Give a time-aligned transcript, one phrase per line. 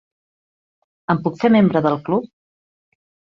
[1.15, 2.27] Em puc fer membre del club?